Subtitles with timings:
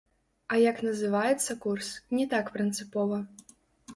[0.53, 3.21] А як называецца курс, не так прынцыпова.